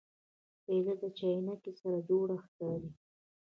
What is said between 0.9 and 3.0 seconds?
له چاینکي سره جوړه ښکاري.